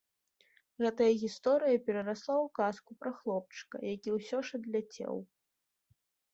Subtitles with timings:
[0.83, 5.15] Гэтая гісторыя перарасла ў казку пра хлопчыка, які ўсё ж адляцеў.